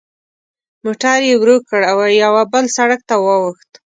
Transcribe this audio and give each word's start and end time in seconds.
موټر 0.85 1.19
یې 1.27 1.35
ورو 1.39 1.57
کړ 1.67 1.81
او 1.91 1.97
یوه 2.23 2.43
بل 2.51 2.65
سړک 2.77 3.01
ته 3.09 3.15
واوښت. 3.23 3.71